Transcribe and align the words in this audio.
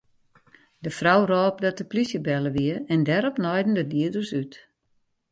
De 0.85 0.91
frou 0.99 1.19
rôp 1.31 1.55
dat 1.65 1.77
de 1.79 1.85
polysje 1.91 2.19
belle 2.27 2.51
wie 2.57 2.75
en 2.93 3.01
dêrop 3.07 3.35
naaiden 3.43 3.75
de 3.77 3.85
dieders 3.93 4.31
út. 4.41 4.53